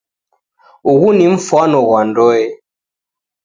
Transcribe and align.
Ughu 0.91 1.07
ni 1.15 1.25
mfwano 1.33 1.77
ghwa 1.87 2.01
ndoe 2.09 2.43